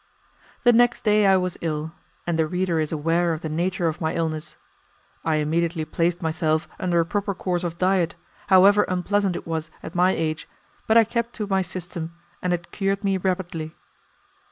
The 0.63 0.73
next 0.73 1.03
day 1.03 1.27
I 1.27 1.37
was 1.37 1.59
ill, 1.61 1.91
and 2.25 2.39
the 2.39 2.47
reader 2.47 2.79
is 2.79 2.91
aware 2.91 3.33
of 3.33 3.41
the 3.41 3.49
nature 3.49 3.87
of 3.87 4.01
my 4.01 4.15
illness. 4.15 4.55
I 5.23 5.35
immediately 5.35 5.85
placed 5.85 6.23
myself 6.23 6.67
under 6.79 6.99
a 6.99 7.05
proper 7.05 7.35
course 7.35 7.63
of 7.63 7.77
diet, 7.77 8.15
however 8.47 8.81
unpleasant 8.89 9.35
it 9.35 9.45
was 9.45 9.69
at 9.83 9.93
my 9.93 10.09
age; 10.09 10.49
but 10.87 10.97
I 10.97 11.03
kept 11.03 11.33
to 11.35 11.45
my 11.45 11.61
system, 11.61 12.13
and 12.41 12.51
it 12.51 12.71
cured 12.71 13.03
me 13.03 13.17
rapidly. 13.17 13.75